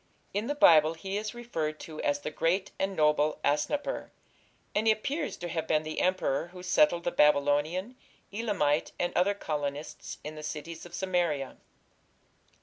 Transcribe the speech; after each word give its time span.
In 0.33 0.47
the 0.47 0.55
Bible 0.55 0.95
he 0.95 1.15
is 1.15 1.35
referred 1.35 1.79
to 1.81 2.01
as 2.01 2.21
"the 2.21 2.31
great 2.31 2.71
and 2.79 2.95
noble 2.95 3.39
Asnapper", 3.45 4.09
and 4.73 4.87
he 4.87 4.91
appears 4.93 5.37
to 5.37 5.47
have 5.49 5.67
been 5.67 5.83
the 5.83 6.01
emperor 6.01 6.47
who 6.47 6.63
settled 6.63 7.03
the 7.03 7.11
Babylonian, 7.11 7.95
Elamite, 8.33 8.93
and 8.99 9.13
other 9.15 9.35
colonists 9.35 10.17
"in 10.23 10.33
the 10.33 10.41
cities 10.41 10.87
of 10.87 10.95
Samaria". 10.95 11.57